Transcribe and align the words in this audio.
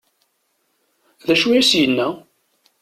D 1.25 1.27
acu 1.33 1.47
i 1.51 1.59
as-yenna? 1.61 2.07